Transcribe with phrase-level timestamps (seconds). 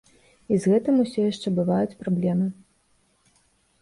[0.53, 2.47] І з гэтым усё яшчэ бываюць праблемы.